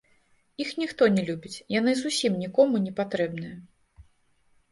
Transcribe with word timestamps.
Іх 0.63 0.69
ніхто 0.83 1.03
не 1.17 1.25
любіць, 1.27 1.59
яны 1.79 1.91
зусім 1.99 2.39
нікому 2.43 2.75
не 2.85 2.93
патрэбныя. 3.01 3.55